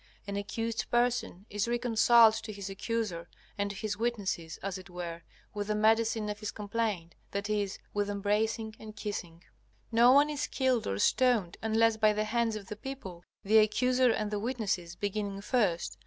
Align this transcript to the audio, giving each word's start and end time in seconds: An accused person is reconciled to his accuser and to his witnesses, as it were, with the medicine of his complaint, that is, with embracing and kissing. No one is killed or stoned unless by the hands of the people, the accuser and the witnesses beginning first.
An 0.25 0.35
accused 0.35 0.89
person 0.89 1.45
is 1.51 1.67
reconciled 1.67 2.33
to 2.33 2.51
his 2.51 2.71
accuser 2.71 3.27
and 3.55 3.69
to 3.69 3.75
his 3.77 3.97
witnesses, 3.97 4.57
as 4.63 4.79
it 4.79 4.89
were, 4.89 5.21
with 5.53 5.67
the 5.67 5.75
medicine 5.75 6.27
of 6.27 6.39
his 6.39 6.49
complaint, 6.49 7.13
that 7.29 7.51
is, 7.51 7.77
with 7.93 8.09
embracing 8.09 8.75
and 8.79 8.95
kissing. 8.95 9.43
No 9.91 10.11
one 10.11 10.31
is 10.31 10.47
killed 10.47 10.87
or 10.87 10.97
stoned 10.97 11.57
unless 11.61 11.97
by 11.97 12.13
the 12.13 12.23
hands 12.23 12.55
of 12.55 12.65
the 12.65 12.75
people, 12.75 13.23
the 13.43 13.59
accuser 13.59 14.09
and 14.09 14.31
the 14.31 14.39
witnesses 14.39 14.95
beginning 14.95 15.39
first. 15.41 15.99